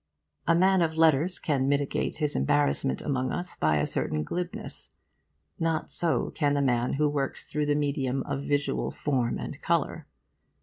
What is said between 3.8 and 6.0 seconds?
certain glibness. Not